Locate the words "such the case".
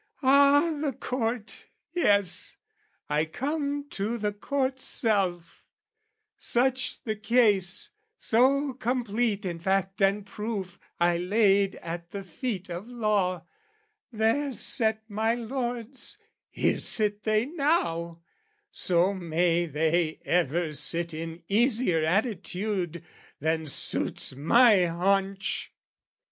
6.39-7.91